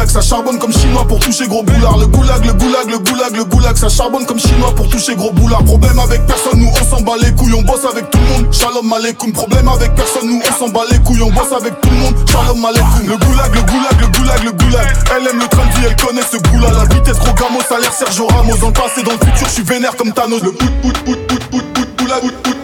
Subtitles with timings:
[0.00, 1.98] goulag, ça charbonne comme chinois pour toucher gros boulard.
[1.98, 5.32] Le goulag, le goulag, le goulag, le goulag, ça charbonne comme chinois pour toucher gros
[5.32, 5.62] boulard.
[5.64, 8.52] Problème avec personne, nous on s'en bat les couilles, on bosse avec tout le monde.
[8.52, 11.90] Shalom aleikoum, problème avec personne, nous on s'en bat les couilles, on bosse avec tout
[11.90, 12.14] le monde.
[12.26, 13.08] Shalom aleikoum.
[13.08, 14.86] Le goulag, le goulag, le goulag, le goulag.
[15.16, 16.70] Elle aime le train de vie, elle connaît ce goût-là.
[16.72, 18.56] La vitesse a l'air Sergio Ramos.
[18.56, 20.42] Dans le passé, dans le futur, je suis vénère comme Thanos.
[20.42, 22.59] Le pout pout pout pout pout pout goulag, pout pout pout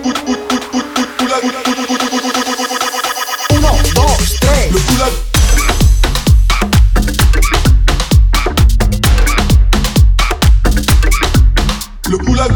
[12.08, 12.52] Le coulag.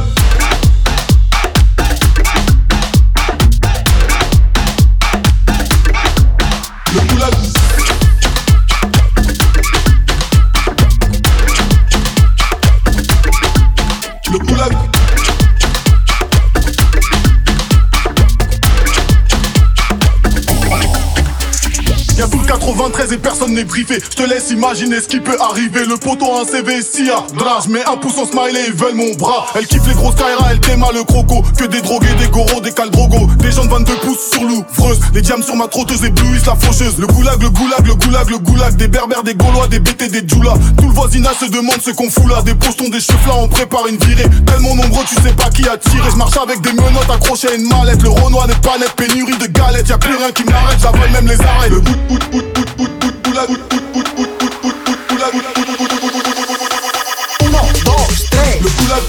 [22.51, 24.03] 93 et personne n'est briefé.
[24.03, 25.85] Je te laisse imaginer ce qui peut arriver.
[25.85, 28.97] Le poteau a un CV si à drage, mais un pouce en smiley, ils veulent
[28.97, 29.47] mon bras.
[29.55, 31.45] Elle kiffe les grosses Kaira, elle déma le croco.
[31.57, 33.29] Que des drogués, des goros, des caldrogos.
[33.39, 34.99] Des gens de 22 pouces sur l'ouvreuse.
[35.15, 36.99] Les diams sur ma trotteuse éblouissent la faucheuse.
[36.99, 38.75] Le goulag, le goulag, le goulag, le goulag.
[38.75, 40.55] Des berbères, des gaulois, des BT, des djoulas.
[40.77, 42.43] Tout le voisinage se demande ce qu'on fout là.
[42.43, 44.29] Des postons, des cheveux là, on prépare une virée.
[44.47, 46.11] Tellement nombreux, tu sais pas qui a tiré.
[46.11, 48.03] Je marche avec des menottes accrochées à une mallette.
[48.03, 49.47] Le Renoir n'est pas net, pénurie de
[49.81, 49.89] galettes.
[49.89, 51.69] Y'a plus rien qui m'arrête, j'avale même les arrêts.
[51.69, 54.99] Le bout, bout, bout, bout, bout, bout, goulag, bout, bout, bout, bout, bout, bout, bout,
[55.09, 57.47] goulag, bout, bout, bout, bout, bout, bout, bout, bout, bout, bout.
[57.47, 58.61] Uno, dos, tres.
[58.61, 59.03] Le goulag.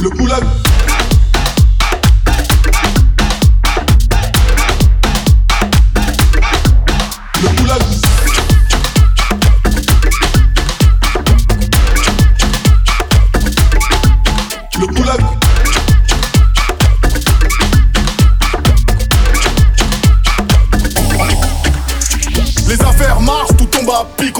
[0.00, 0.44] Le goulag.
[0.44, 0.61] Le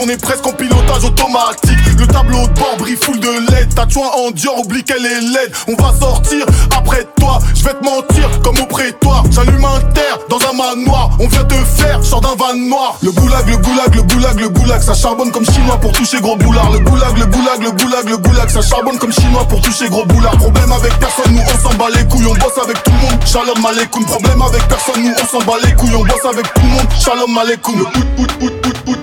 [0.02, 1.78] on est presque en pilotage automatique.
[1.98, 5.52] Le tableau de bord brille full de LED, ta en Dior, oublie qu'elle est laide.
[5.68, 6.44] On va sortir
[6.76, 9.24] après toi, je vais te mentir comme au prétoire.
[9.30, 12.98] J'allume un terre dans un manoir, on vient te faire, sort d'un van noir.
[13.02, 16.36] Le goulag, le goulag, le goulag, le goulag, ça charbonne comme chinois pour toucher gros
[16.36, 16.70] boulard.
[16.70, 20.04] Le goulag, le goulag, le goulag, le goulag, ça charbonne comme chinois pour toucher gros
[20.06, 20.36] boulard.
[20.38, 23.20] Problème avec personne, nous on s'en bat les couilles, on bosse avec tout le monde.
[23.26, 26.62] Shalom aleikoum, problème avec personne, nous on s'en bat les couilles, on bosse avec tout
[26.62, 26.88] le monde.
[26.98, 27.78] Shalom aleikoum.
[27.78, 29.01] Le pout pout pout pout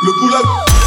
[0.00, 0.77] le boulot